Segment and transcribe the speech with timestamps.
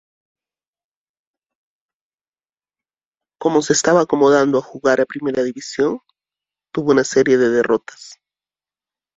[3.39, 5.99] Como se estaba acomodando a jugar a primera división,
[6.73, 8.15] tuvo una serie se derrotas.